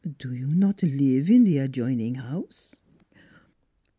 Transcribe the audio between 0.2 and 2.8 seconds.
you not live in the adjoining house?